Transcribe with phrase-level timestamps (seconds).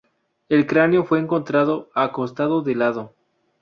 [0.49, 3.13] El cráneo fue encontrado acostado de lado.